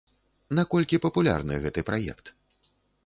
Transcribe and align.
Наколькі 0.59 0.99
папулярны 1.05 1.59
гэты 1.67 1.85
праект? 1.91 2.25